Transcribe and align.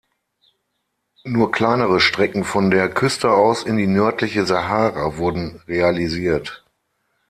Nur 1.25 1.51
kleinere 1.51 1.99
Strecken 1.99 2.43
von 2.43 2.71
der 2.71 2.89
Küste 2.89 3.29
aus 3.33 3.61
in 3.61 3.77
die 3.77 3.85
nördliche 3.85 4.47
Sahara 4.47 5.17
wurden 5.17 5.61
realisiert. 5.67 6.65